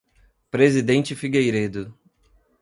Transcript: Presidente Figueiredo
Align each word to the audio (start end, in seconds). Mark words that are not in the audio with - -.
Presidente 0.49 1.13
Figueiredo 1.13 1.93